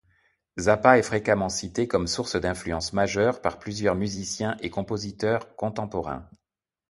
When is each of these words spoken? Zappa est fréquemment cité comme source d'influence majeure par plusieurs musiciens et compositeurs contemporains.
Zappa 0.59 0.97
est 0.97 1.03
fréquemment 1.03 1.49
cité 1.49 1.87
comme 1.87 2.07
source 2.07 2.35
d'influence 2.35 2.91
majeure 2.91 3.39
par 3.39 3.59
plusieurs 3.59 3.93
musiciens 3.93 4.57
et 4.61 4.71
compositeurs 4.71 5.55
contemporains. 5.55 6.27